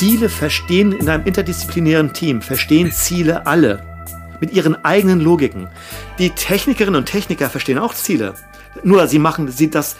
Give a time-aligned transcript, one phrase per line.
[0.00, 3.82] Ziele verstehen in einem interdisziplinären Team, verstehen Ziele alle
[4.40, 5.68] mit ihren eigenen Logiken.
[6.18, 8.32] Die Technikerinnen und Techniker verstehen auch Ziele.
[8.82, 9.96] Nur sie machen, sie das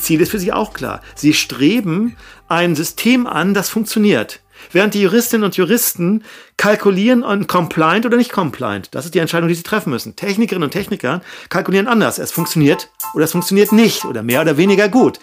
[0.00, 1.00] Ziel ist für sie auch klar.
[1.16, 2.14] Sie streben
[2.46, 4.38] ein System an, das funktioniert.
[4.70, 6.22] Während die Juristinnen und Juristen
[6.56, 8.94] kalkulieren on compliant oder nicht compliant.
[8.94, 10.14] Das ist die Entscheidung, die sie treffen müssen.
[10.14, 12.20] Technikerinnen und Techniker kalkulieren anders.
[12.20, 15.18] Es funktioniert oder es funktioniert nicht oder mehr oder weniger gut.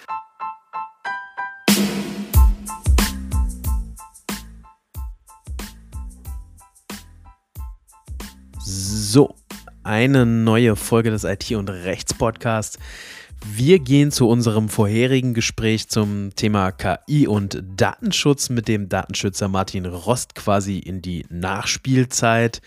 [9.12, 9.34] So,
[9.82, 12.78] eine neue Folge des IT- und Rechts-Podcasts.
[13.44, 19.88] Wir gehen zu unserem vorherigen Gespräch zum Thema KI und Datenschutz mit dem Datenschützer Martin
[19.88, 22.62] Rost quasi in die Nachspielzeit.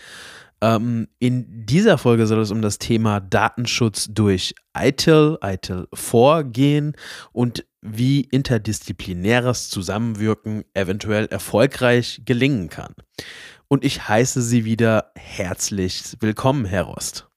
[0.59, 6.97] Ähm, in dieser Folge soll es um das Thema Datenschutz durch ITIL, ITIL 4 gehen
[7.31, 12.95] und wie interdisziplinäres Zusammenwirken eventuell erfolgreich gelingen kann
[13.67, 17.27] und ich heiße Sie wieder herzlich willkommen, Herr Rost.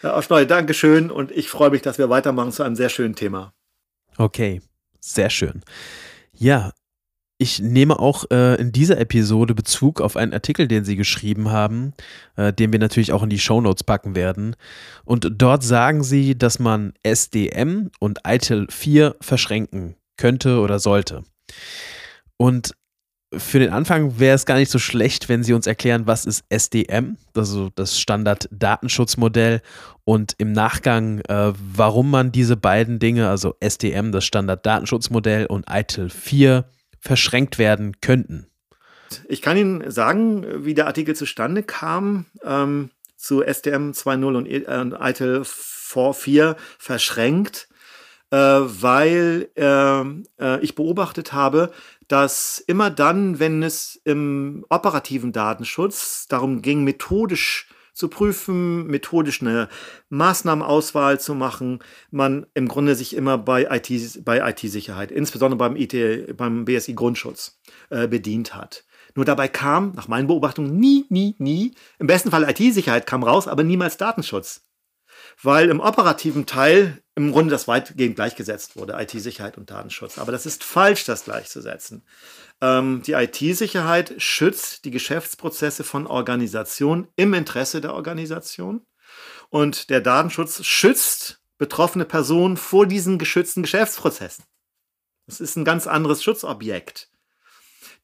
[0.00, 3.52] Herr Oschneu, Dankeschön und ich freue mich, dass wir weitermachen zu einem sehr schönen Thema.
[4.16, 4.62] Okay,
[5.00, 5.62] sehr schön.
[6.32, 6.72] Ja,
[7.38, 11.94] ich nehme auch äh, in dieser Episode Bezug auf einen Artikel, den Sie geschrieben haben,
[12.36, 14.56] äh, den wir natürlich auch in die Shownotes packen werden.
[15.04, 21.22] Und dort sagen Sie, dass man SDM und ITIL 4 verschränken könnte oder sollte.
[22.36, 22.74] Und
[23.36, 26.44] für den Anfang wäre es gar nicht so schlecht, wenn Sie uns erklären, was ist
[26.48, 29.60] SDM, also das Standard-Datenschutzmodell,
[30.04, 36.08] und im Nachgang, äh, warum man diese beiden Dinge, also SDM, das Standard-Datenschutzmodell, und ITIL
[36.08, 36.64] 4
[37.00, 38.46] verschränkt werden könnten.
[39.28, 45.10] Ich kann Ihnen sagen, wie der Artikel zustande kam ähm, zu SDM 2.0 und, äh,
[45.10, 47.68] ITIL 4 verschränkt,
[48.30, 50.00] äh, weil äh,
[50.40, 51.72] äh, ich beobachtet habe,
[52.08, 59.68] dass immer dann, wenn es im operativen Datenschutz darum ging, methodisch zu prüfen, methodisch eine
[60.08, 61.80] Maßnahmenauswahl zu machen,
[62.10, 67.60] man im Grunde sich immer bei IT, bei IT-Sicherheit, insbesondere beim, IT, beim BSI Grundschutz,
[67.90, 68.84] äh, bedient hat.
[69.16, 73.48] Nur dabei kam, nach meinen Beobachtungen, nie, nie, nie, im besten Fall IT-Sicherheit kam raus,
[73.48, 74.67] aber niemals Datenschutz
[75.42, 80.18] weil im operativen Teil im Grunde das weitgehend gleichgesetzt wurde, IT-Sicherheit und Datenschutz.
[80.18, 82.04] Aber das ist falsch, das gleichzusetzen.
[82.60, 88.86] Ähm, die IT-Sicherheit schützt die Geschäftsprozesse von Organisationen im Interesse der Organisation
[89.50, 94.44] und der Datenschutz schützt betroffene Personen vor diesen geschützten Geschäftsprozessen.
[95.26, 97.10] Das ist ein ganz anderes Schutzobjekt.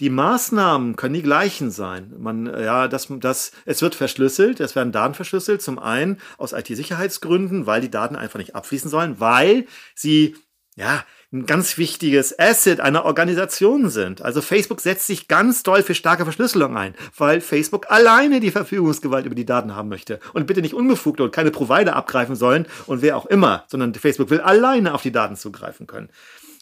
[0.01, 2.13] Die Maßnahmen können die gleichen sein.
[2.19, 5.63] Man, ja, das, das, es wird verschlüsselt, es werden Daten verschlüsselt.
[5.63, 10.37] Zum einen aus IT-Sicherheitsgründen, weil die Daten einfach nicht abfließen sollen, weil sie,
[10.75, 14.23] ja, ein ganz wichtiges Asset einer Organisation sind.
[14.23, 19.27] Also Facebook setzt sich ganz doll für starke Verschlüsselung ein, weil Facebook alleine die Verfügungsgewalt
[19.27, 23.03] über die Daten haben möchte und bitte nicht Unbefugte und keine Provider abgreifen sollen und
[23.03, 26.09] wer auch immer, sondern Facebook will alleine auf die Daten zugreifen können.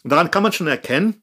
[0.03, 1.22] Und daran kann man schon erkennen,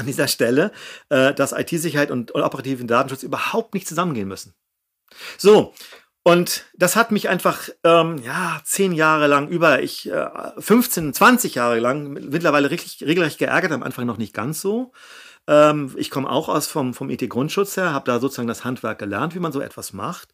[0.00, 0.72] an dieser Stelle,
[1.08, 4.54] äh, dass IT-Sicherheit und, operativen Datenschutz überhaupt nicht zusammengehen müssen.
[5.38, 5.74] So,
[6.22, 10.28] und das hat mich einfach, ähm, ja, zehn Jahre lang über, ich, äh,
[10.58, 14.92] 15, 20 Jahre lang mittlerweile richtig, regelrecht geärgert, am Anfang noch nicht ganz so.
[15.46, 19.34] Ähm, ich komme auch aus vom, vom IT-Grundschutz her, habe da sozusagen das Handwerk gelernt,
[19.34, 20.28] wie man so etwas macht.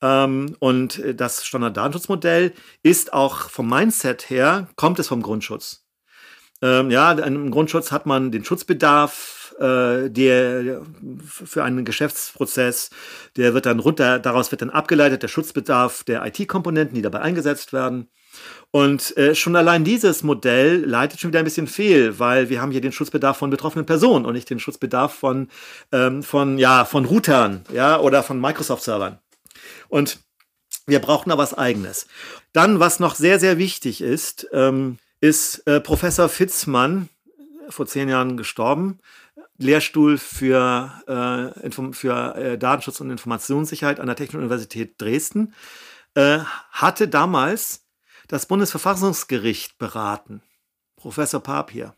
[0.00, 5.83] Ähm, und das Standarddatenschutzmodell ist auch vom Mindset her, kommt es vom Grundschutz.
[6.62, 10.82] Ähm, ja, im Grundschutz hat man den Schutzbedarf, äh, der
[11.24, 12.90] für einen Geschäftsprozess,
[13.36, 17.72] der wird dann runter, daraus wird dann abgeleitet der Schutzbedarf der IT-Komponenten, die dabei eingesetzt
[17.72, 18.08] werden.
[18.70, 22.72] Und äh, schon allein dieses Modell leitet schon wieder ein bisschen fehl, weil wir haben
[22.72, 25.48] hier den Schutzbedarf von betroffenen Personen und nicht den Schutzbedarf von,
[25.92, 29.18] ähm, von, ja, von Routern ja, oder von Microsoft-Servern.
[29.88, 30.18] Und
[30.86, 32.08] wir brauchen da was Eigenes.
[32.52, 37.08] Dann, was noch sehr, sehr wichtig ist, ähm, ist äh, Professor Fitzmann,
[37.70, 38.98] vor zehn Jahren gestorben,
[39.56, 45.54] Lehrstuhl für, äh, für äh, Datenschutz und Informationssicherheit an der Technischen Universität Dresden,
[46.14, 46.40] äh,
[46.70, 47.86] hatte damals
[48.28, 50.42] das Bundesverfassungsgericht beraten.
[50.96, 51.94] Professor Papier.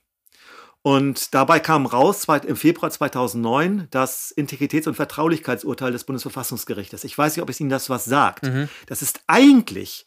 [0.82, 7.02] Und dabei kam raus im Februar 2009 das Integritäts- und Vertraulichkeitsurteil des Bundesverfassungsgerichtes.
[7.02, 8.44] Ich weiß nicht, ob es Ihnen das was sagt.
[8.44, 8.68] Mhm.
[8.86, 10.06] Das ist eigentlich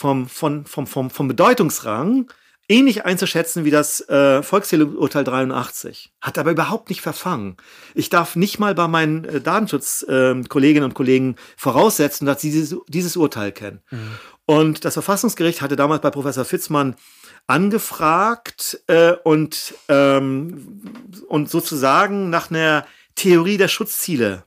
[0.00, 2.32] vom, vom, vom, vom, vom Bedeutungsrang
[2.68, 6.10] ähnlich einzuschätzen wie das äh, Volkszählungsurteil 83.
[6.22, 7.58] Hat aber überhaupt nicht verfangen.
[7.94, 12.78] Ich darf nicht mal bei meinen äh, Datenschutzkolleginnen äh, und Kollegen voraussetzen, dass sie dieses,
[12.88, 13.82] dieses Urteil kennen.
[13.90, 14.18] Mhm.
[14.46, 16.96] Und das Verfassungsgericht hatte damals bei Professor Fitzmann
[17.46, 20.80] angefragt äh, und, ähm,
[21.28, 22.86] und sozusagen nach einer
[23.16, 24.44] Theorie der Schutzziele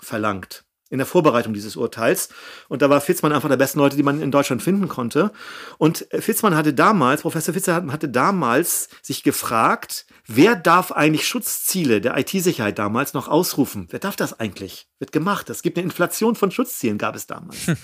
[0.00, 2.28] verlangt in der Vorbereitung dieses Urteils.
[2.68, 5.32] Und da war Fitzmann einfach der besten Leute, die man in Deutschland finden konnte.
[5.78, 12.16] Und Fitzmann hatte damals, Professor Fitzmann hatte damals sich gefragt, wer darf eigentlich Schutzziele der
[12.16, 13.88] IT-Sicherheit damals noch ausrufen?
[13.90, 14.88] Wer darf das eigentlich?
[14.98, 15.50] Wird gemacht.
[15.50, 17.66] Es gibt eine Inflation von Schutzzielen, gab es damals.
[17.66, 17.76] Hm.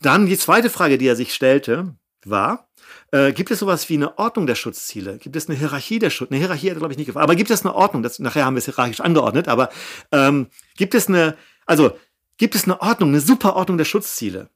[0.00, 1.94] Dann die zweite Frage, die er sich stellte,
[2.24, 2.68] war,
[3.10, 5.18] äh, gibt es sowas wie eine Ordnung der Schutzziele?
[5.18, 6.30] Gibt es eine Hierarchie der Schutz?
[6.30, 7.24] Eine Hierarchie hat er, glaube ich, nicht gefragt.
[7.24, 8.02] Aber gibt es eine Ordnung?
[8.02, 9.48] Das, nachher haben wir es hierarchisch angeordnet.
[9.48, 9.70] Aber
[10.10, 11.36] ähm, gibt es eine,
[11.66, 11.96] also
[12.38, 14.48] gibt es eine Ordnung, eine Superordnung der Schutzziele,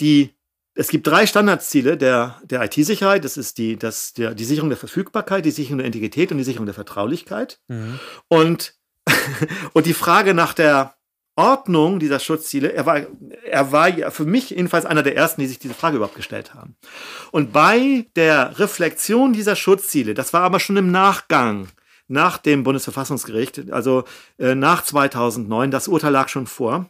[0.00, 0.36] die
[0.78, 3.24] es gibt drei Standardziele der, der IT-Sicherheit.
[3.24, 6.44] Das ist die, das, der, die Sicherung der Verfügbarkeit, die Sicherung der Integrität und die
[6.44, 7.60] Sicherung der Vertraulichkeit.
[7.68, 7.98] Mhm.
[8.28, 8.74] Und,
[9.72, 10.94] und die Frage nach der
[11.34, 13.00] Ordnung dieser Schutzziele, er war,
[13.44, 16.76] er war für mich jedenfalls einer der ersten, die sich diese Frage überhaupt gestellt haben.
[17.30, 21.68] Und bei der Reflexion dieser Schutzziele, das war aber schon im Nachgang,
[22.08, 24.04] nach dem Bundesverfassungsgericht, also
[24.38, 26.88] äh, nach 2009, das Urteil lag schon vor,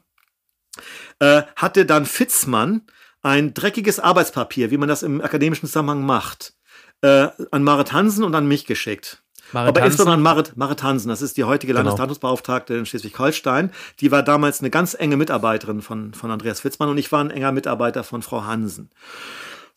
[1.18, 2.82] äh, hatte dann Fitzmann
[3.22, 6.54] ein dreckiges Arbeitspapier, wie man das im akademischen Zusammenhang macht,
[7.02, 9.22] äh, an Marit Hansen und an mich geschickt.
[9.52, 9.92] Marit Aber Hansen.
[9.92, 11.80] insbesondere Marit, Marit Hansen, das ist die heutige genau.
[11.80, 13.70] Landesdatensbeauftragte in Schleswig-Holstein.
[14.00, 17.30] Die war damals eine ganz enge Mitarbeiterin von, von Andreas Fitzmann und ich war ein
[17.30, 18.90] enger Mitarbeiter von Frau Hansen.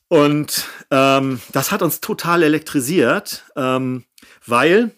[0.07, 4.05] Und ähm, das hat uns total elektrisiert, ähm,
[4.45, 4.91] weil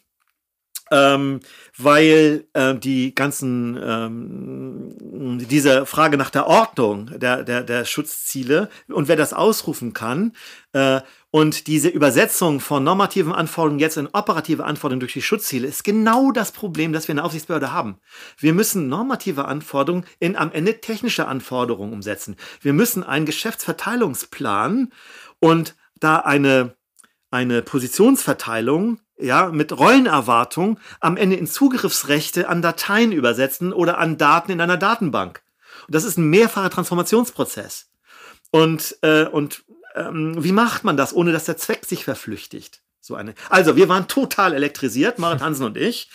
[0.91, 1.39] ähm,
[1.77, 9.07] weil äh, die ganzen ähm, diese Frage nach der Ordnung der, der, der Schutzziele und
[9.07, 10.33] wer das ausrufen kann
[10.73, 10.99] äh,
[11.31, 16.33] und diese Übersetzung von normativen Anforderungen jetzt in operative Anforderungen durch die Schutzziele ist genau
[16.33, 17.99] das Problem, das wir in der Aufsichtsbehörde haben.
[18.37, 22.35] Wir müssen normative Anforderungen in am Ende technische Anforderungen umsetzen.
[22.59, 24.91] Wir müssen einen Geschäftsverteilungsplan
[25.39, 26.75] und da eine
[27.31, 34.51] eine Positionsverteilung ja, mit Rollenerwartung am Ende in Zugriffsrechte an Dateien übersetzen oder an Daten
[34.51, 35.41] in einer Datenbank.
[35.87, 37.89] Und das ist ein mehrfacher Transformationsprozess.
[38.51, 39.63] Und, äh, und
[39.95, 42.81] ähm, wie macht man das, ohne dass der Zweck sich verflüchtigt?
[43.03, 43.33] So eine.
[43.49, 46.09] Also, wir waren total elektrisiert, Marit Hansen und ich.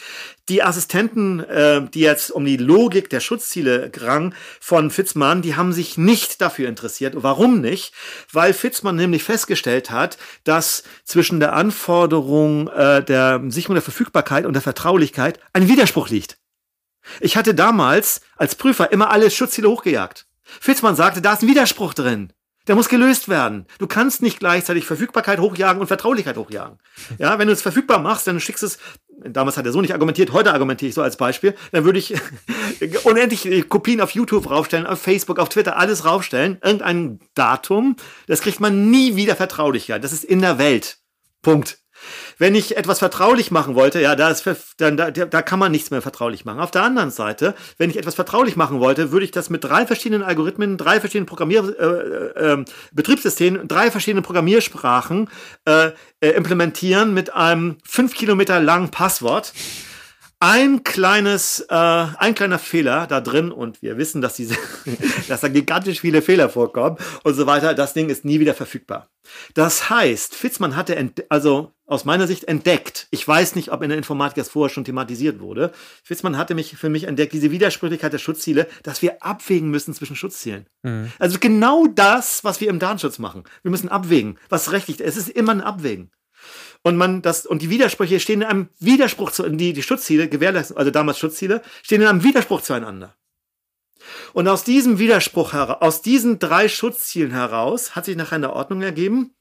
[0.48, 5.72] Die Assistenten, äh, die jetzt um die Logik der Schutzziele rang von Fitzmann, die haben
[5.72, 7.14] sich nicht dafür interessiert.
[7.16, 7.92] Warum nicht?
[8.32, 14.52] Weil Fitzmann nämlich festgestellt hat, dass zwischen der Anforderung äh, der Sicherung der Verfügbarkeit und
[14.52, 16.38] der Vertraulichkeit ein Widerspruch liegt.
[17.20, 20.26] Ich hatte damals als Prüfer immer alle Schutzziele hochgejagt.
[20.44, 22.32] Fitzmann sagte, da ist ein Widerspruch drin.
[22.66, 23.66] Der muss gelöst werden.
[23.78, 26.78] Du kannst nicht gleichzeitig Verfügbarkeit hochjagen und Vertraulichkeit hochjagen.
[27.18, 28.78] Ja, wenn du es verfügbar machst, dann schickst es,
[29.24, 32.14] damals hat er so nicht argumentiert, heute argumentiere ich so als Beispiel, dann würde ich
[33.04, 37.96] unendlich Kopien auf YouTube raufstellen, auf Facebook, auf Twitter, alles raufstellen, irgendein Datum,
[38.26, 40.02] das kriegt man nie wieder Vertraulichkeit.
[40.02, 40.98] Das ist in der Welt.
[41.42, 41.78] Punkt.
[42.38, 44.46] Wenn ich etwas vertraulich machen wollte, ja, da, ist,
[44.78, 46.60] dann, da, da kann man nichts mehr vertraulich machen.
[46.60, 49.86] Auf der anderen Seite, wenn ich etwas vertraulich machen wollte, würde ich das mit drei
[49.86, 55.28] verschiedenen Algorithmen, drei verschiedenen Programmier, äh, äh, ähm, Betriebssystemen, drei verschiedenen Programmiersprachen
[55.64, 55.90] äh,
[56.20, 59.52] äh, implementieren mit einem fünf Kilometer langen Passwort
[60.38, 64.56] ein kleines, äh, ein kleiner Fehler da drin und wir wissen, dass diese,
[65.28, 67.74] dass da gigantisch viele Fehler vorkommen und so weiter.
[67.74, 69.08] Das Ding ist nie wieder verfügbar.
[69.54, 73.06] Das heißt, Fitzmann hatte also aus meiner Sicht entdeckt.
[73.10, 75.72] Ich weiß nicht, ob in der Informatik das vorher schon thematisiert wurde.
[76.02, 80.16] Fitzmann hatte mich für mich entdeckt, diese Widersprüchlichkeit der Schutzziele, dass wir abwägen müssen zwischen
[80.16, 80.66] Schutzzielen.
[80.82, 81.12] Mhm.
[81.18, 83.44] Also genau das, was wir im Datenschutz machen.
[83.62, 85.16] Wir müssen abwägen, was rechtlich ist.
[85.16, 86.10] Es ist immer ein Abwägen
[86.86, 90.76] und man das und die Widersprüche stehen in einem Widerspruch zu die die Schutzziele gewährleisten
[90.76, 93.16] also damals Schutzziele stehen in einem Widerspruch zueinander.
[94.34, 98.82] Und aus diesem Widerspruch heraus, aus diesen drei Schutzzielen heraus hat sich nachher eine Ordnung
[98.82, 99.34] ergeben,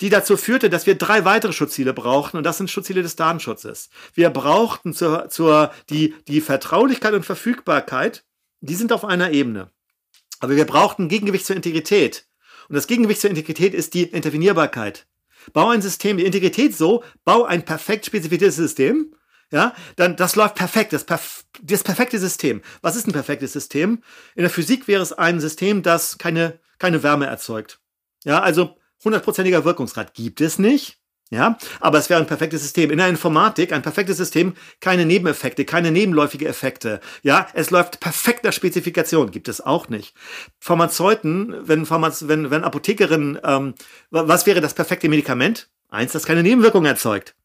[0.00, 3.88] die dazu führte, dass wir drei weitere Schutzziele brauchten und das sind Schutzziele des Datenschutzes.
[4.14, 8.24] Wir brauchten zur, zur die die Vertraulichkeit und Verfügbarkeit,
[8.62, 9.70] die sind auf einer Ebene.
[10.40, 12.26] Aber wir brauchten Gegengewicht zur Integrität.
[12.68, 15.06] Und das Gegengewicht zur Integrität ist die Intervenierbarkeit.
[15.52, 19.14] Bau ein System, die Integrität so, bau ein perfekt spezifiziertes System,
[19.52, 22.62] ja, dann das läuft perfekt, das, perf das perfekte System.
[22.82, 24.02] Was ist ein perfektes System?
[24.36, 27.80] In der Physik wäre es ein System, das keine, keine Wärme erzeugt.
[28.24, 30.99] Ja, also hundertprozentiger Wirkungsgrad gibt es nicht.
[31.32, 32.90] Ja, aber es wäre ein perfektes System.
[32.90, 37.00] In der Informatik ein perfektes System, keine Nebeneffekte, keine nebenläufige Effekte.
[37.22, 40.12] Ja, es läuft perfekt nach Spezifikation, gibt es auch nicht.
[40.58, 43.74] Pharmazeuten, wenn, Pharmaze wenn, wenn Apothekerinnen, ähm,
[44.10, 45.70] was wäre das perfekte Medikament?
[45.88, 47.36] Eins, das keine Nebenwirkung erzeugt.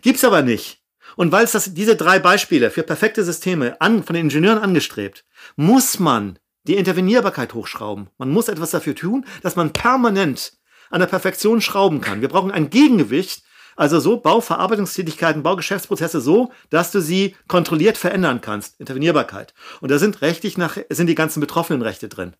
[0.00, 0.82] Gibt's aber nicht.
[1.14, 5.24] Und weil es das, diese drei Beispiele für perfekte Systeme an, von den Ingenieuren angestrebt,
[5.54, 8.08] muss man die Intervenierbarkeit hochschrauben.
[8.18, 10.54] Man muss etwas dafür tun, dass man permanent
[10.92, 12.20] an der Perfektion schrauben kann.
[12.20, 13.42] Wir brauchen ein Gegengewicht,
[13.76, 18.78] also so Bauverarbeitungstätigkeiten, Baugeschäftsprozesse so, dass du sie kontrolliert verändern kannst.
[18.78, 19.54] Intervenierbarkeit.
[19.80, 22.34] Und da sind rechtlich nach, sind die ganzen betroffenen Rechte drin.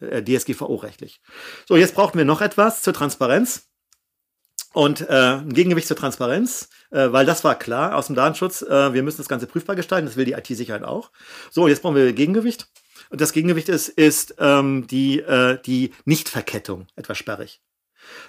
[0.00, 1.20] Äh, DSGVO-rechtlich.
[1.66, 3.68] So, jetzt brauchen wir noch etwas zur Transparenz.
[4.72, 8.92] Und äh, ein Gegengewicht zur Transparenz, äh, weil das war klar aus dem Datenschutz, äh,
[8.92, 11.12] wir müssen das Ganze prüfbar gestalten, das will die IT-Sicherheit auch.
[11.50, 12.68] So, jetzt brauchen wir Gegengewicht.
[13.08, 17.62] Und das Gegengewicht ist, ist ähm, die, äh, die Nichtverkettung, etwas sperrig.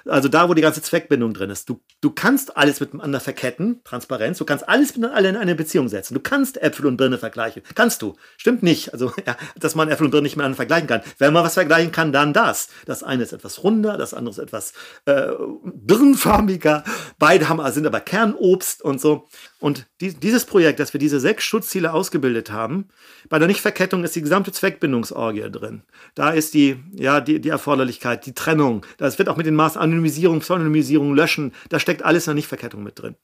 [0.06, 1.70] Also da, wo die ganze Zweckbindung drin ist.
[1.70, 4.38] Du, du kannst alles miteinander verketten, Transparenz.
[4.38, 6.14] Du kannst alles miteinander in eine Beziehung setzen.
[6.14, 7.62] Du kannst Äpfel und Birne vergleichen.
[7.76, 8.16] Kannst du.
[8.38, 8.94] Stimmt nicht.
[8.94, 11.02] Also, ja, dass man Äpfel und Birne nicht miteinander vergleichen kann.
[11.18, 12.70] Wenn man was vergleichen kann, dann das.
[12.86, 14.74] Das eine ist etwas runder, das andere ist etwas
[15.06, 15.32] äh,
[15.64, 16.84] birnenfarbiger.
[17.20, 19.28] Beide haben, sind aber Kernobst und so.
[19.60, 22.90] Und die, dieses Projekt, dass wir diese sechs Schutzziele ausgebildet haben,
[23.30, 25.82] bei der Nichtverkettung ist die gesamte Zweckbindungsorgie drin.
[26.16, 28.86] Da ist die, ja, die, die Erforderlichkeit, die Trennung.
[28.98, 32.84] Das wird auch mit den Maß Anonymisierung, Pseudonymisierung, Löschen, da steckt alles in der Nichtverkettung
[32.84, 33.16] mit drin.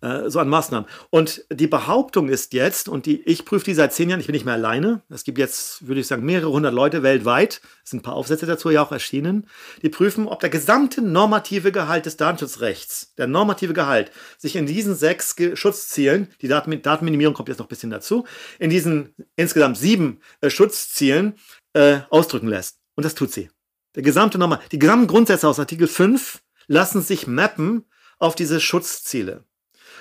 [0.00, 0.88] Äh, so an Maßnahmen.
[1.10, 4.34] Und die Behauptung ist jetzt, und die, ich prüfe die seit zehn Jahren, ich bin
[4.34, 5.02] nicht mehr alleine.
[5.08, 7.60] Es gibt jetzt, würde ich sagen, mehrere hundert Leute weltweit.
[7.82, 9.48] Es sind ein paar Aufsätze dazu ja auch erschienen.
[9.82, 14.94] Die prüfen, ob der gesamte normative Gehalt des Datenschutzrechts, der normative Gehalt, sich in diesen
[14.94, 18.24] sechs Schutzzielen, die Daten, Datenminimierung kommt jetzt noch ein bisschen dazu,
[18.60, 21.34] in diesen insgesamt sieben äh, Schutzzielen
[21.72, 22.78] äh, ausdrücken lässt.
[22.94, 23.50] Und das tut sie.
[23.98, 27.84] Der gesamte Normal, die gesamten Grundsätze aus Artikel 5 lassen sich mappen
[28.20, 29.44] auf diese Schutzziele.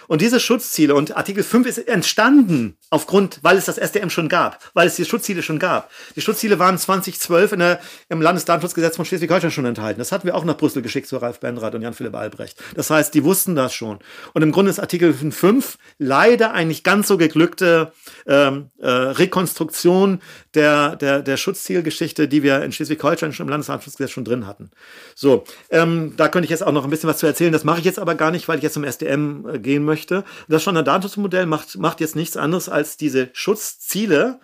[0.07, 4.59] Und diese Schutzziele und Artikel 5 ist entstanden aufgrund, weil es das SDM schon gab,
[4.73, 5.91] weil es die Schutzziele schon gab.
[6.15, 9.99] Die Schutzziele waren 2012 in der, im Landesdatenschutzgesetz von Schleswig-Holstein schon enthalten.
[9.99, 12.57] Das hatten wir auch nach Brüssel geschickt zu Ralf Benrath und Jan-Philipp Albrecht.
[12.75, 13.99] Das heißt, die wussten das schon.
[14.33, 17.91] Und im Grunde ist Artikel 5 leider ein nicht ganz so geglückte
[18.25, 20.21] ähm, äh, Rekonstruktion
[20.53, 24.71] der, der, der Schutzzielgeschichte, die wir in Schleswig-Holstein schon im Landesdatenschutzgesetz schon drin hatten.
[25.15, 27.51] So, ähm, da könnte ich jetzt auch noch ein bisschen was zu erzählen.
[27.51, 29.96] Das mache ich jetzt aber gar nicht, weil ich jetzt zum SDM äh, gehen möchte
[29.97, 30.23] möchte.
[30.47, 34.39] Das Standarddatenschutzmodell macht, macht jetzt nichts anderes, als diese Schutzziele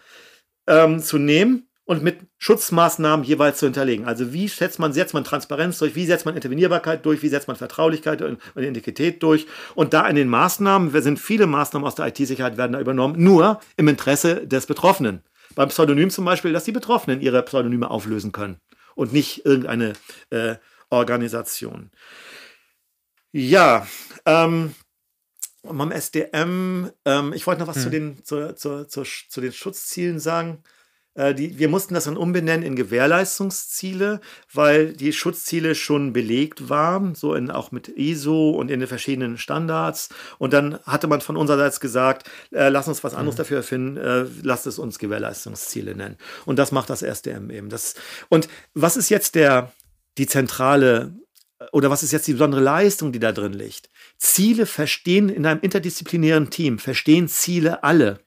[0.68, 4.06] ähm, zu nehmen und mit Schutzmaßnahmen jeweils zu hinterlegen.
[4.06, 7.48] Also wie setzt man, setzt man Transparenz durch, wie setzt man Intervenierbarkeit durch, wie setzt
[7.48, 9.48] man Vertraulichkeit und, und Integrität durch.
[9.76, 13.22] Und da in den Maßnahmen, wir sind viele Maßnahmen aus der IT-Sicherheit werden da übernommen,
[13.22, 15.24] nur im Interesse des Betroffenen.
[15.56, 18.58] Beim Pseudonym zum Beispiel, dass die Betroffenen ihre Pseudonyme auflösen können
[18.96, 19.94] und nicht irgendeine
[20.30, 20.56] äh,
[20.90, 21.92] Organisation.
[23.34, 23.86] Ja,
[24.26, 24.74] ähm,
[25.64, 27.84] beim SDM, ähm, ich wollte noch was hm.
[27.84, 30.62] zu, den, zu, zu, zu, zu den Schutzzielen sagen.
[31.16, 34.20] Äh, die, wir mussten das dann umbenennen in Gewährleistungsziele,
[34.52, 39.38] weil die Schutzziele schon belegt waren, so in, auch mit ISO und in den verschiedenen
[39.38, 40.10] Standards.
[40.38, 43.38] Und dann hatte man von unsererseits gesagt, äh, lass uns was anderes hm.
[43.38, 46.18] dafür erfinden, äh, lasst es uns Gewährleistungsziele nennen.
[46.46, 47.70] Und das macht das SDM eben.
[47.70, 47.96] Das,
[48.30, 49.72] und was ist jetzt der,
[50.18, 51.16] die zentrale
[51.72, 53.90] oder was ist jetzt die besondere Leistung, die da drin liegt?
[54.24, 58.22] Ziele verstehen in einem interdisziplinären Team, verstehen Ziele alle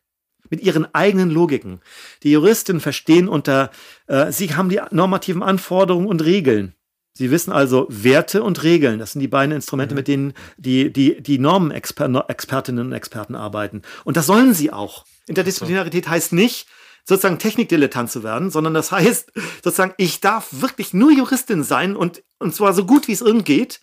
[0.50, 1.80] mit ihren eigenen Logiken.
[2.22, 3.70] Die Juristen verstehen unter,
[4.06, 6.74] äh, sie haben die normativen Anforderungen und Regeln.
[7.14, 8.98] Sie wissen also Werte und Regeln.
[8.98, 9.96] Das sind die beiden Instrumente, mhm.
[9.96, 13.80] mit denen die, die, die Normenexpertinnen und Experten arbeiten.
[14.04, 15.06] Und das sollen sie auch.
[15.26, 16.66] Interdisziplinarität heißt nicht,
[17.04, 19.32] sozusagen Technikdilettant zu werden, sondern das heißt
[19.64, 23.46] sozusagen, ich darf wirklich nur Juristin sein und, und zwar so gut wie es irgend
[23.46, 23.80] geht,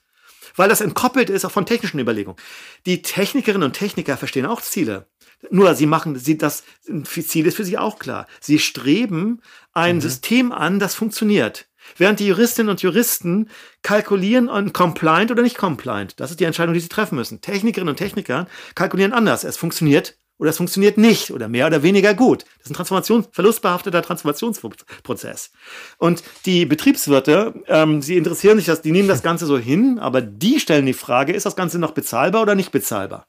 [0.55, 2.37] weil das entkoppelt ist auch von technischen Überlegungen.
[2.85, 5.07] Die Technikerinnen und Techniker verstehen auch Ziele.
[5.49, 6.63] Nur sie machen, sie, das
[7.03, 8.27] Ziel ist für sie auch klar.
[8.39, 9.41] Sie streben
[9.73, 10.01] ein mhm.
[10.01, 11.67] System an, das funktioniert.
[11.97, 13.49] Während die Juristinnen und Juristen
[13.81, 16.19] kalkulieren on compliant oder nicht compliant.
[16.19, 17.41] Das ist die Entscheidung, die sie treffen müssen.
[17.41, 19.43] Technikerinnen und Techniker kalkulieren anders.
[19.43, 22.43] Es funktioniert oder es funktioniert nicht oder mehr oder weniger gut.
[22.43, 25.51] Das ist ein Transformation, verlustbehafteter Transformationsprozess.
[25.97, 30.21] Und die Betriebswirte, ähm, sie interessieren sich das, die nehmen das Ganze so hin, aber
[30.21, 33.27] die stellen die Frage, ist das Ganze noch bezahlbar oder nicht bezahlbar?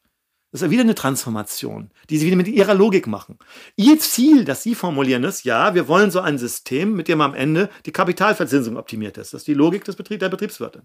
[0.55, 3.41] Das ist wieder eine Transformation, die sie wieder mit ihrer Logik machen.
[3.75, 7.35] Ihr Ziel, das sie formulieren, ist, ja, wir wollen so ein System, mit dem am
[7.35, 9.35] Ende die Kapitalverzinsung optimiert ist.
[9.35, 10.85] Das ist die Logik des Betrieb, der Betriebswirte.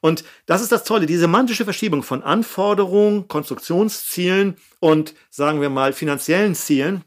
[0.00, 5.92] Und das ist das Tolle, die semantische Verschiebung von Anforderungen, Konstruktionszielen und, sagen wir mal,
[5.92, 7.04] finanziellen Zielen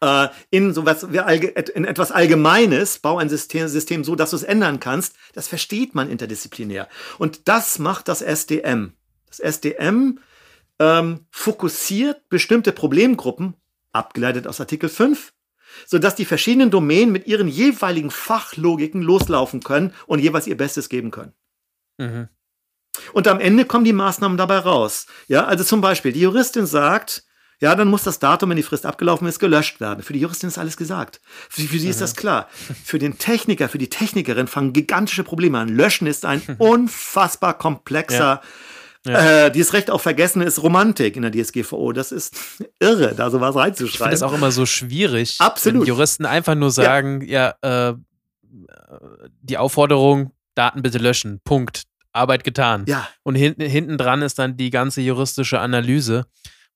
[0.00, 4.42] äh, in, so was, in etwas Allgemeines, bau ein System, System so, dass du es
[4.42, 6.88] ändern kannst, das versteht man interdisziplinär.
[7.18, 8.94] Und das macht das SDM.
[9.28, 10.18] Das SDM
[10.80, 13.54] ähm, fokussiert bestimmte Problemgruppen,
[13.92, 15.32] abgeleitet aus Artikel 5,
[15.86, 21.12] sodass die verschiedenen Domänen mit ihren jeweiligen Fachlogiken loslaufen können und jeweils ihr Bestes geben
[21.12, 21.34] können.
[21.98, 22.28] Mhm.
[23.12, 25.06] Und am Ende kommen die Maßnahmen dabei raus.
[25.28, 27.24] Ja, also zum Beispiel, die Juristin sagt,
[27.60, 30.02] ja, dann muss das Datum, wenn die Frist abgelaufen ist, gelöscht werden.
[30.02, 31.20] Für die Juristin ist alles gesagt.
[31.50, 32.48] Für, für sie ist das klar.
[32.84, 35.68] Für den Techniker, für die Technikerin fangen gigantische Probleme an.
[35.68, 38.42] Löschen ist ein unfassbar komplexer, ja.
[39.06, 39.46] Ja.
[39.46, 41.92] Äh, dieses Recht auf Vergessen ist Romantik in der DSGVO.
[41.92, 42.36] Das ist
[42.80, 43.92] irre, da sowas reinzuschreiben.
[43.92, 45.82] Ich finde es auch immer so schwierig, Absolut.
[45.82, 47.94] wenn Juristen einfach nur sagen, ja, ja äh,
[49.42, 51.40] die Aufforderung, Daten bitte löschen.
[51.44, 51.84] Punkt.
[52.12, 52.84] Arbeit getan.
[52.88, 53.08] Ja.
[53.22, 56.26] Und hinten, hinten dran ist dann die ganze juristische Analyse,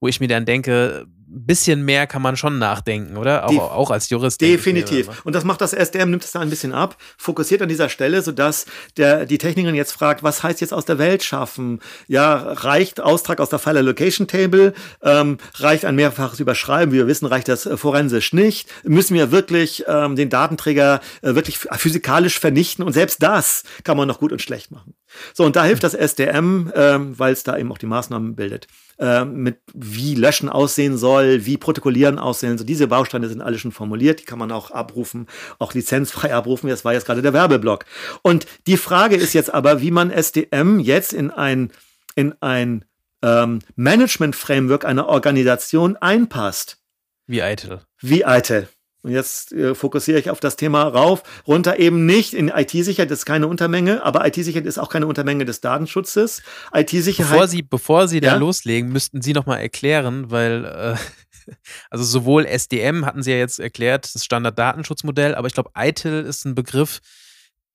[0.01, 3.45] wo ich mir dann denke, bisschen mehr kann man schon nachdenken, oder?
[3.47, 4.41] Auch, De auch als Jurist.
[4.41, 5.09] Definitiv.
[5.25, 8.23] Und das macht das SDM, nimmt es da ein bisschen ab, fokussiert an dieser Stelle,
[8.23, 11.81] sodass der, die Technikerin jetzt fragt, was heißt jetzt aus der Welt schaffen?
[12.07, 14.75] Ja, reicht Austrag aus der File Allocation Table?
[15.03, 16.93] Ähm, reicht ein mehrfaches Überschreiben?
[16.93, 18.69] Wie wir wissen, reicht das äh, forensisch nicht.
[18.85, 22.85] Müssen wir wirklich ähm, den Datenträger äh, wirklich physikalisch vernichten?
[22.85, 24.95] Und selbst das kann man noch gut und schlecht machen.
[25.33, 28.67] So, und da hilft das SDM, ähm, weil es da eben auch die Maßnahmen bildet.
[28.99, 32.59] Äh, mit wie Löschen aussehen soll, wie Protokollieren aussehen.
[32.59, 35.27] So diese Bausteine sind alle schon formuliert, die kann man auch abrufen,
[35.59, 36.71] auch lizenzfrei abrufen.
[36.71, 37.87] Das war jetzt gerade der Werbeblock.
[38.23, 41.73] Und die Frage ist jetzt aber, wie man SDM jetzt in ein,
[42.15, 42.85] in ein
[43.23, 46.79] ähm, Management-Framework einer Organisation einpasst.
[47.27, 47.81] Wie eitel.
[48.01, 48.69] Wie eitel.
[49.05, 52.33] Und jetzt äh, fokussiere ich auf das Thema rauf, runter eben nicht.
[52.33, 56.43] In IT-Sicherheit ist keine Untermenge, aber IT-Sicherheit ist auch keine Untermenge des Datenschutzes.
[56.73, 57.31] IT-Sicherheit.
[57.31, 58.31] Bevor Sie, bevor Sie ja?
[58.31, 61.53] da loslegen, müssten Sie noch mal erklären, weil äh,
[61.91, 66.47] also sowohl SDM hatten Sie ja jetzt erklärt, das Standarddatenschutzmodell, aber ich glaube, ITIL ist
[66.47, 67.01] ein Begriff,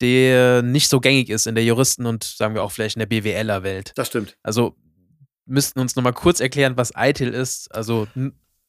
[0.02, 3.06] der nicht so gängig ist in der Juristen- und sagen wir auch vielleicht in der
[3.06, 3.92] BWLer-Welt.
[3.94, 4.36] Das stimmt.
[4.42, 4.76] Also
[5.46, 7.72] müssten uns noch mal kurz erklären, was ITIL ist.
[7.76, 8.08] Also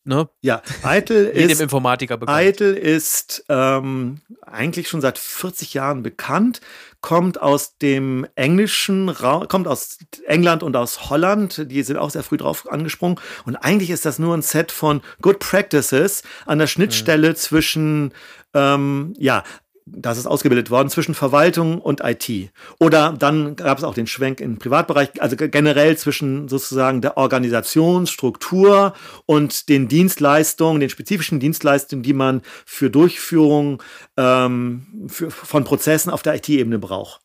[0.04, 0.28] Ne?
[0.40, 2.38] Ja, Eitel ist, Informatiker bekannt.
[2.38, 6.60] Eitel ist ähm, eigentlich schon seit 40 Jahren bekannt,
[7.02, 11.70] kommt aus dem englischen Raum, kommt aus England und aus Holland.
[11.70, 13.18] Die sind auch sehr früh drauf angesprungen.
[13.44, 17.36] Und eigentlich ist das nur ein Set von Good Practices an der Schnittstelle mhm.
[17.36, 18.14] zwischen
[18.54, 19.44] ähm, ja,
[19.92, 22.50] das ist ausgebildet worden zwischen Verwaltung und IT.
[22.78, 28.94] Oder dann gab es auch den Schwenk im Privatbereich, also generell zwischen sozusagen der Organisationsstruktur
[29.26, 33.82] und den Dienstleistungen, den spezifischen Dienstleistungen, die man für Durchführung
[34.16, 37.20] ähm, für, von Prozessen auf der IT-Ebene braucht.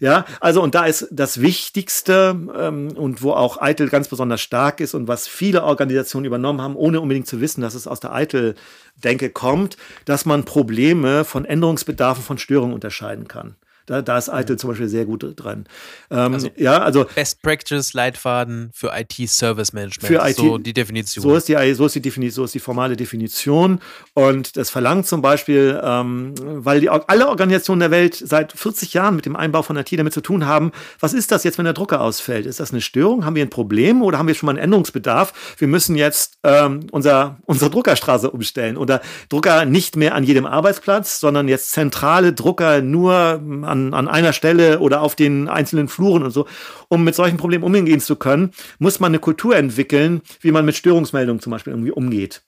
[0.00, 4.80] Ja, also und da ist das Wichtigste ähm, und wo auch Eitel ganz besonders stark
[4.80, 8.12] ist und was viele Organisationen übernommen haben, ohne unbedingt zu wissen, dass es aus der
[8.12, 13.56] Eitel-Denke kommt, dass man Probleme von Änderungsbedarfen von Störungen unterscheiden kann.
[13.86, 15.66] Da, da ist ITIL zum Beispiel sehr gut dran.
[16.10, 20.06] Ähm, also ja, also Best Practice Leitfaden für IT Service Management.
[20.06, 21.22] Für IT, so die Definition.
[21.22, 23.80] So ist die, so ist die Definition, so ist die formale Definition.
[24.14, 29.16] Und das verlangt zum Beispiel, ähm, weil die, alle Organisationen der Welt seit 40 Jahren
[29.16, 31.74] mit dem Einbau von IT damit zu tun haben, was ist das jetzt, wenn der
[31.74, 32.46] Drucker ausfällt?
[32.46, 33.24] Ist das eine Störung?
[33.24, 35.56] Haben wir ein Problem oder haben wir schon mal einen Änderungsbedarf?
[35.58, 41.20] Wir müssen jetzt ähm, unser, unsere Druckerstraße umstellen oder Drucker nicht mehr an jedem Arbeitsplatz,
[41.20, 46.30] sondern jetzt zentrale Drucker nur an, an einer Stelle oder auf den einzelnen Fluren und
[46.30, 46.46] so.
[46.88, 50.76] Um mit solchen Problemen umgehen zu können, muss man eine Kultur entwickeln, wie man mit
[50.76, 52.42] Störungsmeldungen zum Beispiel irgendwie umgeht.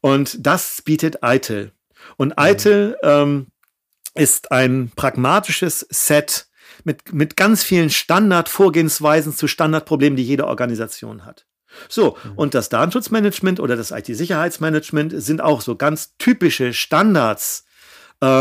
[0.00, 1.72] Und das bietet ITIL.
[2.16, 2.44] Und mhm.
[2.44, 3.46] ITIL ähm,
[4.14, 6.46] ist ein pragmatisches Set
[6.84, 11.46] mit, mit ganz vielen Standardvorgehensweisen zu Standardproblemen, die jede Organisation hat.
[11.88, 12.32] So, mhm.
[12.36, 17.66] und das Datenschutzmanagement oder das IT-Sicherheitsmanagement sind auch so ganz typische Standards,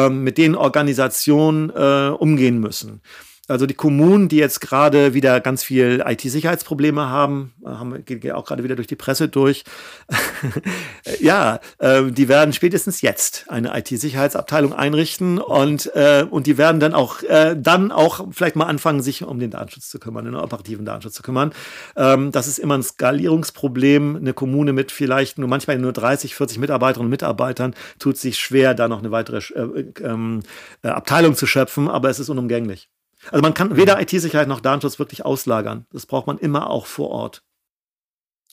[0.09, 3.01] mit denen Organisationen äh, umgehen müssen.
[3.47, 8.45] Also die Kommunen, die jetzt gerade wieder ganz viel IT-Sicherheitsprobleme haben, äh, haben geht auch
[8.45, 9.63] gerade wieder durch die Presse durch.
[11.19, 16.93] ja, äh, die werden spätestens jetzt eine IT-Sicherheitsabteilung einrichten und äh, und die werden dann
[16.93, 20.85] auch äh, dann auch vielleicht mal anfangen, sich um den Datenschutz zu kümmern, den operativen
[20.85, 21.53] Datenschutz zu kümmern.
[21.95, 24.17] Ähm, das ist immer ein Skalierungsproblem.
[24.17, 28.73] Eine Kommune mit vielleicht nur manchmal nur 30, 40 Mitarbeiterinnen und Mitarbeitern tut sich schwer,
[28.73, 30.41] da noch eine weitere äh, ähm,
[30.83, 32.89] äh, Abteilung zu schöpfen, aber es ist unumgänglich.
[33.31, 34.03] Also man kann weder mhm.
[34.03, 35.85] IT-Sicherheit noch Datenschutz wirklich auslagern.
[35.91, 37.43] Das braucht man immer auch vor Ort.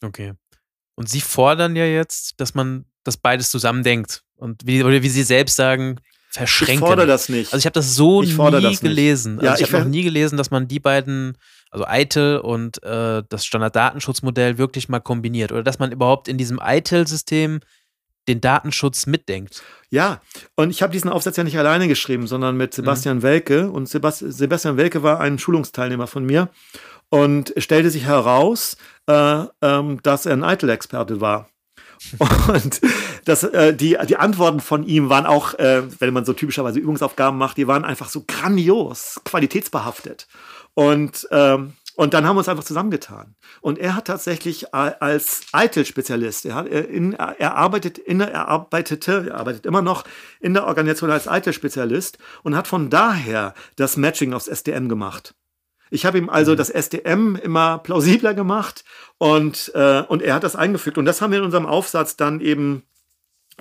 [0.03, 0.35] Okay.
[0.94, 4.22] Und Sie fordern ja jetzt, dass man das beides zusammendenkt.
[4.37, 6.00] Und wie, oder wie Sie selbst sagen,
[6.31, 6.74] verschränken.
[6.74, 7.53] Ich fordere das nicht.
[7.53, 9.38] Also ich habe das so nie das gelesen.
[9.38, 11.38] Also ja, ich, ich habe noch nie gelesen, dass man die beiden,
[11.70, 15.53] also ITIL und äh, das Standarddatenschutzmodell wirklich mal kombiniert.
[15.53, 17.61] Oder dass man überhaupt in diesem ITIL-System
[18.28, 19.62] den Datenschutz mitdenkt.
[19.90, 20.20] Ja,
[20.56, 23.22] und ich habe diesen Aufsatz ja nicht alleine geschrieben, sondern mit Sebastian mhm.
[23.22, 23.70] Welke.
[23.70, 26.48] Und Sebast Sebastian Welke war ein Schulungsteilnehmer von mir
[27.10, 31.48] und stellte sich heraus, äh, ähm, dass er ein ITIL-Experte war.
[32.48, 32.80] Und
[33.24, 37.38] das, äh, die, die Antworten von ihm waren auch, äh, wenn man so typischerweise Übungsaufgaben
[37.38, 40.26] macht, die waren einfach so grandios, qualitätsbehaftet.
[40.74, 43.37] Und ähm, Und dann haben wir uns einfach zusammengetan.
[43.61, 49.64] Und er hat tatsächlich als ITIL-Spezialist, er, er, er, arbeitet in, er arbeitete, er arbeitet
[49.64, 50.04] immer noch
[50.40, 55.35] in der Organisation als ITIL-Spezialist und hat von daher das Matching aufs SDM gemacht.
[55.90, 56.57] Ich habe ihm also mhm.
[56.57, 58.85] das SDM immer plausibler gemacht
[59.18, 60.98] und, äh, und er hat das eingefügt.
[60.98, 62.83] Und das haben wir in unserem Aufsatz dann eben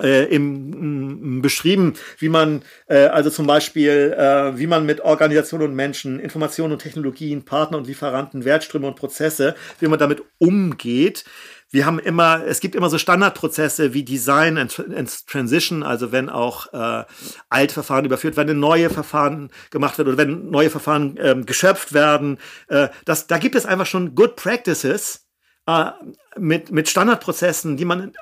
[0.01, 5.75] äh, im, beschrieben, wie man äh, also zum Beispiel, äh, wie man mit Organisationen und
[5.75, 11.25] Menschen, Informationen und Technologien, Partner und Lieferanten, Wertströme und Prozesse, wie man damit umgeht.
[11.73, 16.29] Wir haben immer, es gibt immer so Standardprozesse wie Design and, and Transition, also wenn
[16.29, 17.03] auch äh,
[17.49, 22.37] Altverfahren überführt werden, neue Verfahren gemacht werden oder wenn neue Verfahren ähm, geschöpft werden.
[22.67, 25.25] Äh, das, da gibt es einfach schon Good Practices,
[25.65, 25.91] äh,
[26.37, 28.13] mit, mit Standardprozessen, die man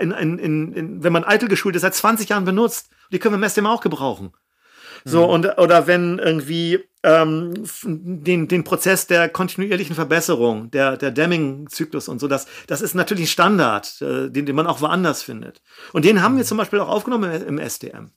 [0.00, 2.90] in, in, in, in, wenn man eitel geschult ist, seit 20 Jahren benutzt.
[3.12, 4.32] Die können wir im SDM auch gebrauchen.
[5.04, 5.30] So, mhm.
[5.30, 12.18] und, oder wenn irgendwie ähm, den, den Prozess der kontinuierlichen Verbesserung, der, der Deming-Zyklus und
[12.18, 15.62] so, das, das ist natürlich ein Standard, äh, den, den man auch woanders findet.
[15.92, 16.48] Und den haben wir mhm.
[16.48, 18.10] zum Beispiel auch aufgenommen im, im SDM.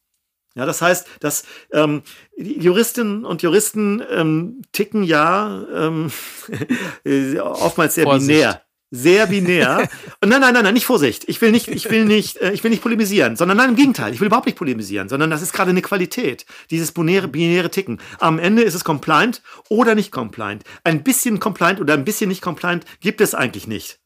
[0.59, 2.03] Ja, das heißt, dass ähm,
[2.37, 6.11] Juristinnen und Juristen ähm, ticken ja ähm,
[7.41, 8.27] oftmals sehr Vorsicht.
[8.27, 9.87] binär sehr binär.
[10.21, 11.25] Und nein, nein, nein, nein, nicht Vorsicht.
[11.27, 14.13] Ich will nicht, ich will nicht, äh, ich will nicht polemisieren, sondern nein, im Gegenteil.
[14.13, 16.45] Ich will überhaupt nicht polemisieren, sondern das ist gerade eine Qualität.
[16.71, 18.01] Dieses binäre, binäre Ticken.
[18.19, 20.63] Am Ende ist es compliant oder nicht compliant.
[20.83, 23.98] Ein bisschen compliant oder ein bisschen nicht compliant gibt es eigentlich nicht.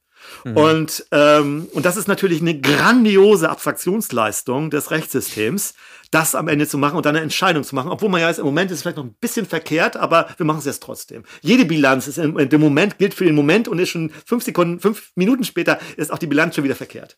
[0.44, 0.58] Mhm.
[0.58, 5.74] Und, ähm, und das ist natürlich eine grandiose Abstraktionsleistung des Rechtssystems,
[6.12, 7.90] das am Ende zu machen und dann eine Entscheidung zu machen.
[7.92, 10.60] Obwohl man ja jetzt im Moment ist vielleicht noch ein bisschen verkehrt, aber wir machen
[10.60, 11.24] es jetzt trotzdem.
[11.42, 14.80] Jede Bilanz ist im, im Moment, gilt für den Moment und ist schon fünf Sekunden,
[14.80, 17.18] fünf Minuten später ist auch die Bilanz schon wieder verkehrt.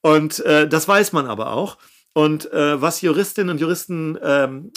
[0.00, 1.76] Und äh, das weiß man aber auch.
[2.20, 4.70] Und äh, was Juristinnen und Juristen, ähm,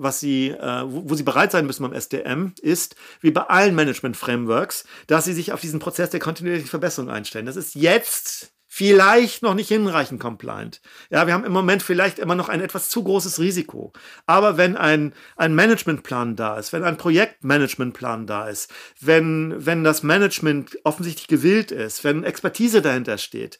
[0.00, 3.74] was sie, äh, wo, wo, sie bereit sein müssen beim SDM, ist, wie bei allen
[3.74, 7.44] Management-Frameworks, dass sie sich auf diesen Prozess der kontinuierlichen Verbesserung einstellen.
[7.44, 10.80] Das ist jetzt vielleicht noch nicht hinreichend compliant.
[11.10, 13.92] Ja, wir haben im Moment vielleicht immer noch ein etwas zu großes Risiko.
[14.24, 20.02] Aber wenn ein, ein Managementplan da ist, wenn ein Projektmanagementplan da ist, wenn, wenn das
[20.02, 23.58] Management offensichtlich gewillt ist, wenn Expertise dahinter steht,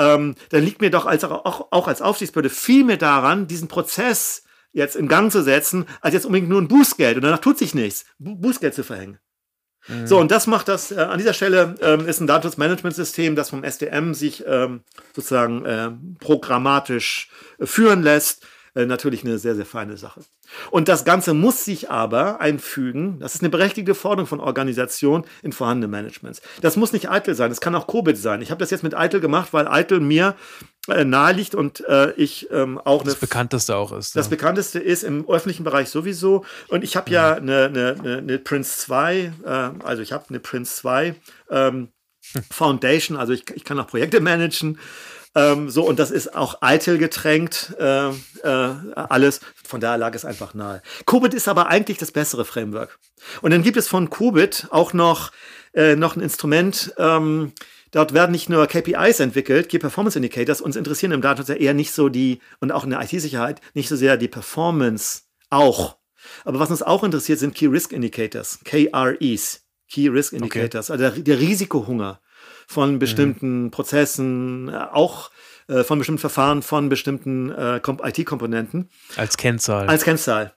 [0.00, 4.42] ähm, dann liegt mir doch als, auch, auch als Aufsichtsbehörde viel mehr daran, diesen Prozess
[4.72, 7.16] jetzt in Gang zu setzen, als jetzt unbedingt nur ein Bußgeld.
[7.16, 9.18] Und danach tut sich nichts, Bußgeld zu verhängen.
[9.88, 10.06] Mhm.
[10.06, 13.62] So, und das macht das, äh, an dieser Stelle ähm, ist ein Datensmanagementsystem, das vom
[13.64, 14.82] SDM sich ähm,
[15.14, 18.46] sozusagen äh, programmatisch äh, führen lässt.
[18.74, 20.20] Äh, natürlich eine sehr, sehr feine Sache.
[20.70, 25.52] Und das Ganze muss sich aber einfügen, das ist eine berechtigte Forderung von Organisationen in
[25.52, 26.40] vorhandene Managements.
[26.60, 28.42] Das muss nicht Eitel sein, das kann auch Cobit sein.
[28.42, 30.36] Ich habe das jetzt mit Eitel gemacht, weil Eitel mir
[30.88, 34.14] äh, nahe liegt und äh, ich ähm, auch das bekannteste auch ist.
[34.14, 34.30] Das ja.
[34.30, 36.44] bekannteste ist im öffentlichen Bereich sowieso.
[36.68, 39.48] Und ich habe ja eine, eine, eine, eine Prince 2, äh,
[39.84, 41.16] also ich habe eine Prince 2
[41.50, 41.88] ähm,
[42.32, 42.42] hm.
[42.50, 44.78] Foundation, also ich, ich kann auch Projekte managen.
[45.34, 49.40] Ähm, so, und das ist auch Eitel getränkt, äh, äh, alles.
[49.64, 50.82] Von daher lag es einfach nahe.
[51.06, 52.98] Qubit ist aber eigentlich das bessere Framework.
[53.40, 55.30] Und dann gibt es von Qubit auch noch,
[55.72, 57.52] äh, noch ein Instrument, ähm,
[57.92, 60.60] Dort werden nicht nur KPIs entwickelt, Key Performance Indicators.
[60.60, 63.88] Uns interessieren im Datenschutz ja eher nicht so die, und auch in der IT-Sicherheit, nicht
[63.88, 65.96] so sehr die Performance auch.
[66.44, 71.02] Aber was uns auch interessiert, sind Key Risk Indicators, KREs, Key Risk Indicators, okay.
[71.02, 72.20] also der, der Risikohunger
[72.70, 73.70] von bestimmten mhm.
[73.72, 75.32] Prozessen, äh, auch
[75.66, 78.88] äh, von bestimmten Verfahren, von bestimmten äh, IT-Komponenten.
[79.16, 79.88] Als Kennzahl.
[79.88, 80.54] Als Kennzahl.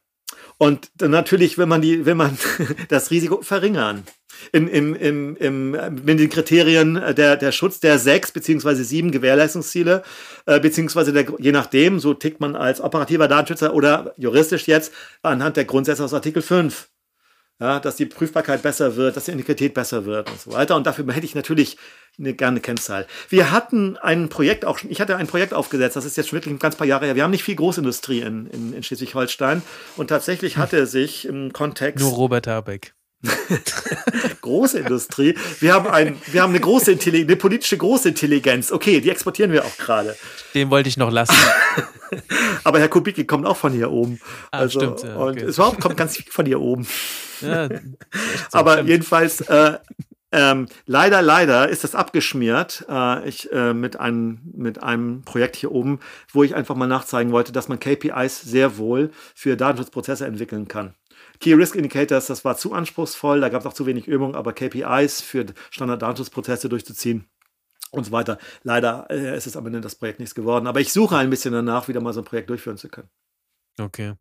[0.60, 2.38] Und dann natürlich will man die, will man
[2.90, 4.04] das Risiko verringern.
[4.52, 10.04] In, im, im, im, mit den Kriterien der, der Schutz der sechs beziehungsweise sieben Gewährleistungsziele,
[10.46, 15.58] äh, beziehungsweise der, je nachdem, so tickt man als operativer Datenschützer oder juristisch jetzt anhand
[15.58, 16.90] der Grundsätze aus Artikel 5
[17.64, 20.76] ja, dass die Prüfbarkeit besser wird, dass die Integrität besser wird und so weiter.
[20.76, 21.78] Und dafür hätte ich natürlich
[22.20, 23.08] eine gerne Kennzahl.
[23.30, 26.38] Wir hatten ein Projekt auch schon, ich hatte ein Projekt aufgesetzt, das ist jetzt schon
[26.38, 27.16] wirklich ein ganz paar Jahre her.
[27.16, 29.62] Wir haben nicht viel Großindustrie in, in, in Schleswig-Holstein
[29.96, 32.04] und tatsächlich hatte sich im Kontext.
[32.04, 32.94] Nur Robert Habeck.
[34.42, 35.36] große Industrie.
[35.60, 38.72] Wir haben, ein, wir haben eine große Intelligenz, eine politische große Intelligenz.
[38.72, 40.16] Okay, die exportieren wir auch gerade.
[40.54, 41.36] Den wollte ich noch lassen.
[42.64, 44.20] Aber Herr Kubicki kommt auch von hier oben.
[44.52, 45.42] Ah, also, stimmt, ja, okay.
[45.42, 46.88] Und es überhaupt kommt ganz viel von hier oben.
[47.42, 47.70] Ja,
[48.52, 48.90] Aber stimmt.
[48.90, 49.78] jedenfalls, äh,
[50.34, 55.72] ähm, leider, leider ist das abgeschmiert äh, ich, äh, mit, einem, mit einem Projekt hier
[55.72, 56.00] oben,
[56.32, 60.96] wo ich einfach mal nachzeigen wollte, dass man KPIs sehr wohl für Datenschutzprozesse entwickeln kann.
[61.44, 64.54] Key Risk Indicators, das war zu anspruchsvoll, da gab es auch zu wenig Übung, aber
[64.54, 67.26] KPIs für Standard-Datenschutzprozesse durchzuziehen
[67.92, 68.38] und so weiter.
[68.64, 71.52] Leider äh, ist es am Ende das Projekt nichts geworden, aber ich suche ein bisschen
[71.52, 73.10] danach, wieder mal so ein Projekt durchführen zu können.
[73.78, 74.14] Okay.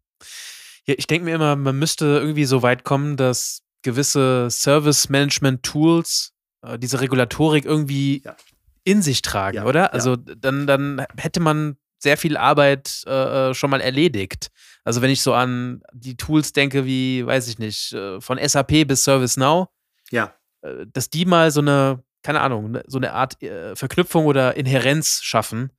[0.85, 6.33] Ja, ich denke mir immer, man müsste irgendwie so weit kommen, dass gewisse Service-Management-Tools
[6.63, 8.35] äh, diese Regulatorik irgendwie ja.
[8.83, 9.95] in sich tragen, ja, oder?
[9.95, 14.49] Also dann, dann hätte man sehr viel Arbeit äh, äh, schon mal erledigt.
[14.85, 18.87] Also wenn ich so an die Tools denke, wie, weiß ich nicht, äh, von SAP
[18.87, 19.69] bis ServiceNow,
[20.11, 20.35] ja.
[20.63, 23.37] Äh, dass die mal so eine, keine Ahnung, ne, so eine Art
[23.75, 25.71] Verknüpfung oder Inherenz schaffen,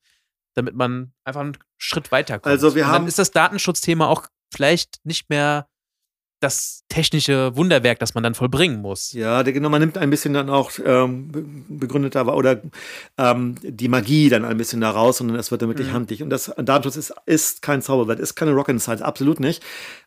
[0.56, 2.52] damit man einfach einen Schritt weiterkommt.
[2.52, 5.68] Also wir Und haben dann ist das Datenschutzthema auch vielleicht nicht mehr
[6.44, 9.14] das technische Wunderwerk, das man dann vollbringen muss.
[9.14, 12.62] Ja, genau, man nimmt ein bisschen dann auch ähm, begründeter oder
[13.18, 15.94] ähm, die Magie dann ein bisschen da raus und es wird dann wirklich mhm.
[15.94, 16.22] handlich.
[16.22, 19.64] Und das Datenschutz ist, ist kein Zauberwert, ist keine Rocket Science, absolut nicht.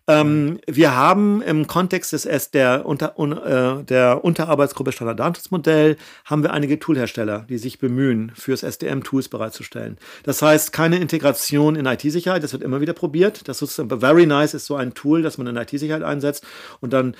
[0.08, 6.44] Ähm, wir haben im Kontext des der, Unter, un, äh, der Unterarbeitsgruppe Standard Datenschutzmodell haben
[6.44, 9.98] wir einige Toolhersteller, die sich bemühen, fürs SDM Tools bereitzustellen.
[10.22, 13.48] Das heißt, keine Integration in IT-Sicherheit, das wird immer wieder probiert.
[13.48, 16.25] Das ist Very Nice ist so ein Tool, das man in IT-Sicherheit einsetzt
[16.80, 17.16] und dann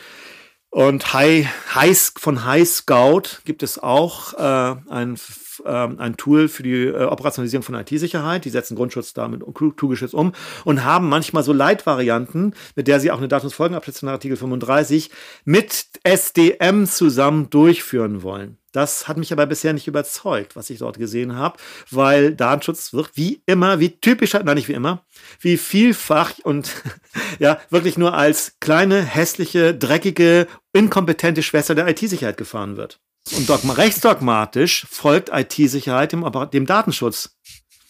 [0.70, 5.16] und High, High, von High Scout gibt es auch äh, ein
[5.64, 8.44] ähm, ein Tool für die äh, Operationalisierung von IT-Sicherheit.
[8.44, 9.42] Die setzen Grundschutz damit
[9.76, 10.32] toolgeschützt um
[10.64, 15.10] und haben manchmal so Leitvarianten, mit der sie auch eine Datumsfolgenabschätzung nach Artikel 35
[15.44, 18.58] mit SDM zusammen durchführen wollen.
[18.76, 21.56] Das hat mich aber bisher nicht überzeugt, was ich dort gesehen habe,
[21.90, 25.06] weil Datenschutz wird wie immer, wie typischer, nein, nicht wie immer,
[25.40, 26.70] wie vielfach und
[27.38, 33.00] ja, wirklich nur als kleine, hässliche, dreckige, inkompetente Schwester der IT-Sicherheit gefahren wird.
[33.34, 37.36] Und dogma rechtsdogmatisch folgt IT-Sicherheit dem, dem Datenschutz.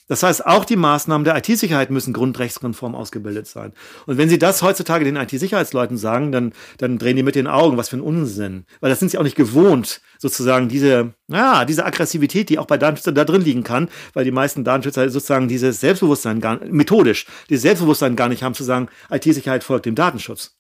[0.09, 3.72] Das heißt, auch die Maßnahmen der IT-Sicherheit müssen grundrechtskonform ausgebildet sein.
[4.07, 7.77] Und wenn Sie das heutzutage den IT-Sicherheitsleuten sagen, dann, dann drehen die mit den Augen,
[7.77, 8.66] was für ein Unsinn.
[8.81, 12.79] Weil das sind sie auch nicht gewohnt, sozusagen diese, ja, diese Aggressivität, die auch bei
[12.79, 17.62] Datenschützern da drin liegen kann, weil die meisten Datenschützer sozusagen dieses Selbstbewusstsein gar, methodisch, dieses
[17.62, 20.57] Selbstbewusstsein gar nicht haben, zu sagen, IT-Sicherheit folgt dem Datenschutz.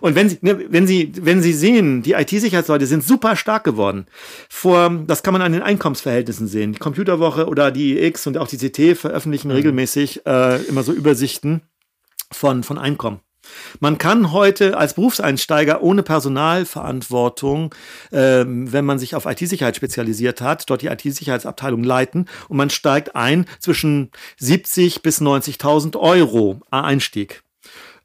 [0.00, 4.06] Und wenn Sie, ne, wenn Sie, wenn Sie sehen, die IT-Sicherheitsleute sind super stark geworden.
[4.48, 6.72] Vor, das kann man an den Einkommensverhältnissen sehen.
[6.72, 9.54] Die Computerwoche oder die EX und auch die CT veröffentlichen mhm.
[9.54, 11.62] regelmäßig äh, immer so Übersichten
[12.30, 13.20] von, von Einkommen.
[13.80, 17.74] Man kann heute als Berufseinsteiger ohne Personalverantwortung,
[18.12, 23.16] äh, wenn man sich auf IT-Sicherheit spezialisiert hat, dort die IT-Sicherheitsabteilung leiten und man steigt
[23.16, 27.42] ein zwischen 70 bis 90.000 Euro Einstieg.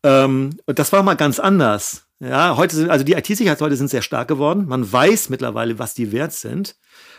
[0.04, 2.08] Ähm, das war mal ganz anders.
[2.20, 4.66] Ja, heute sind, also die IT-Sicherheitsleute sind sehr stark geworden.
[4.68, 6.76] Man weiß mittlerweile, was die wert sind.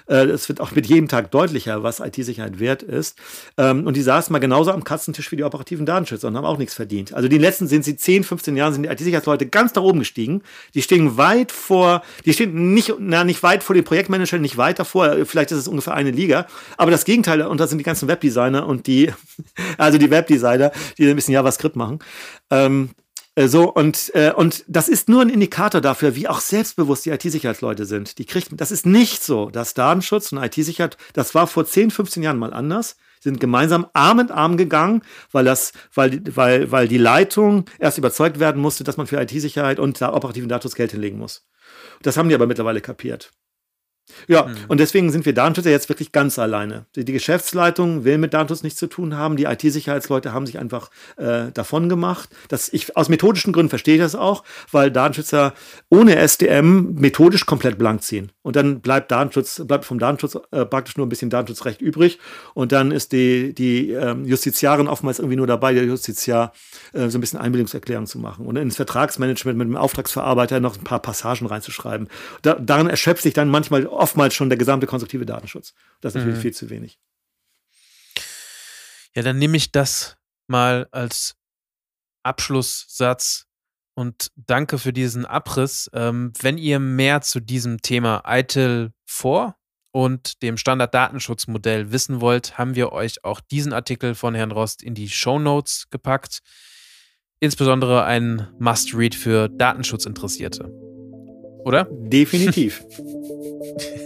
[0.09, 3.19] Äh, es wird auch mit jedem Tag deutlicher, was IT-Sicherheit wert ist.
[3.57, 6.59] Ähm, und die saßen mal genauso am Katzentisch wie die operativen Datenschützer und haben auch
[6.59, 7.15] nichts verdient.
[7.15, 10.43] Also die letzten sind sie 10, 15 Jahren sind die IT-Sicherheitsleute ganz nach oben gestiegen.
[10.75, 14.79] Die stehen weit vor, die stehen nicht, na, nicht weit vor den Projektmanagern, nicht weit
[14.79, 15.25] davor.
[15.25, 16.47] Vielleicht ist es ungefähr eine Liga.
[16.77, 19.13] Aber das Gegenteil, und da sind die ganzen Webdesigner und die,
[19.79, 21.99] also die Webdesigner, die ein bisschen JavaScript machen.
[22.51, 23.08] Ähm, äh,
[23.47, 27.85] so, und, äh, und das ist nur ein Indikator dafür, wie auch selbstbewusst die IT-Sicherheitsleute
[27.85, 28.19] sind.
[28.19, 32.23] Die kriegt, das ist nicht so, dass Datenschutz und IT-Sicherheit, das war vor 10, 15
[32.23, 36.99] Jahren mal anders, sind gemeinsam Arm in Arm gegangen, weil das, weil, weil, weil die
[36.99, 41.47] Leitung erst überzeugt werden musste, dass man für IT-Sicherheit und operativen Datenschutz Geld hinlegen muss.
[42.03, 43.31] Das haben die aber mittlerweile kapiert.
[44.27, 44.57] Ja, mhm.
[44.69, 46.87] und deswegen sind wir Datenschützer jetzt wirklich ganz alleine.
[46.97, 49.37] Die, die, Geschäftsleitung will mit Datenschutz nichts zu tun haben.
[49.37, 52.29] Die IT-Sicherheitsleute haben sich einfach äh, davon gemacht.
[52.49, 55.55] Das, ich, aus methodischen Gründen verstehe ich das auch, weil Datenschützer
[55.89, 58.33] ohne SDM methodisch komplett blank ziehen.
[58.43, 62.19] Und dann bleibt Datenschutz, bleibt vom Datenschutz äh, praktisch nur ein bisschen Datenschutzrecht übrig.
[62.55, 66.53] Und dann ist die, die ähm, Justiziarin oftmals irgendwie nur dabei, der Justiziar
[66.93, 68.47] äh, so ein bisschen Einbildungserklärung zu machen.
[68.47, 72.09] Und ins Vertragsmanagement mit dem Auftragsverarbeiter noch ein paar Passagen reinzuschreiben.
[72.43, 75.75] Da, daran erschöpft sich dann manchmal oftmals schon der gesamte konstruktive Datenschutz.
[76.01, 76.43] Das ist natürlich mhm.
[76.43, 76.99] viel zu wenig.
[79.15, 81.37] Ja, dann nehme ich das mal als
[82.23, 83.47] Abschlusssatz
[83.95, 85.91] und danke für diesen Abriss.
[85.93, 89.57] Ähm, wenn ihr mehr zu diesem Thema ITIL vor
[89.91, 94.95] und dem Standarddatenschutzmodell wissen wollt, haben wir euch auch diesen Artikel von Herrn Rost in
[94.95, 96.41] die Show Notes gepackt.
[97.41, 100.98] Insbesondere ein Must-Read für Datenschutzinteressierte.
[101.65, 101.87] Oder?
[101.91, 102.85] Definitiv.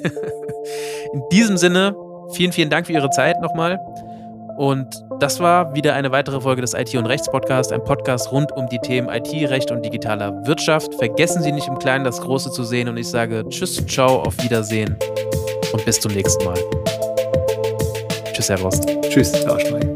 [1.13, 1.95] In diesem Sinne,
[2.33, 3.79] vielen, vielen Dank für Ihre Zeit nochmal.
[4.59, 4.87] Und
[5.19, 8.79] das war wieder eine weitere Folge des IT- und Rechts-Podcasts, ein Podcast rund um die
[8.79, 10.95] Themen IT, Recht und digitaler Wirtschaft.
[10.97, 14.37] Vergessen Sie nicht im Kleinen das Große zu sehen und ich sage Tschüss, ciao, auf
[14.43, 14.97] Wiedersehen
[15.73, 16.59] und bis zum nächsten Mal.
[18.33, 18.87] Tschüss, Herr Rost.
[19.09, 19.92] Tschüss, Herr Aschmeier.